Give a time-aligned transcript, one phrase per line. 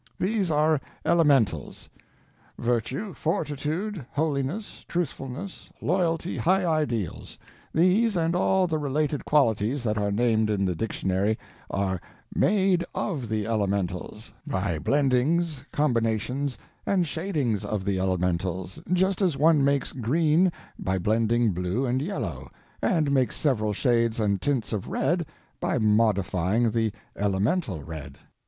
[0.19, 1.87] These are elementals.
[2.57, 10.49] Virtue, fortitude, holiness, truthfulness, loyalty, high ideals—these, and all the related qualities that are named
[10.49, 11.37] in the dictionary,
[11.69, 12.01] are
[12.35, 19.63] _made of the elementals, _by blendings, combinations, and shadings of the elementals, just as one
[19.63, 22.49] makes green by blending blue and yellow,
[22.81, 25.27] and makes several shades and tints of red
[25.59, 28.17] by modifying the elemental red.